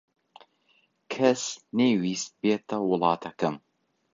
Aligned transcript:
کەس 1.13 1.43
نەیویست 1.77 2.31
بێتە 2.41 2.77
وڵاتەکەم. 2.89 3.55